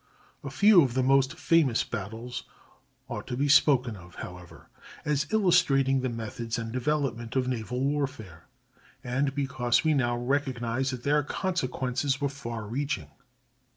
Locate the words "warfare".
7.83-8.47